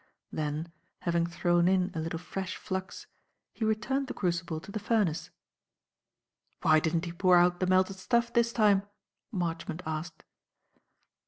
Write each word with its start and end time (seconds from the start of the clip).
Then, 0.31 0.71
having 1.01 1.27
thrown 1.27 1.67
in 1.67 1.91
a 1.93 1.99
little 1.99 2.17
fresh 2.17 2.55
flux, 2.57 3.05
he 3.53 3.63
returned 3.63 4.07
the 4.07 4.15
crucible 4.15 4.59
to 4.61 4.71
the 4.71 4.79
furnace. 4.79 5.29
"Why 6.63 6.79
didn't 6.79 7.05
he 7.05 7.13
pour 7.13 7.37
out 7.37 7.59
the 7.59 7.67
melted 7.67 7.97
stuff 7.97 8.33
this 8.33 8.51
time?" 8.51 8.81
Marchmont 9.31 9.83
asked. 9.85 10.23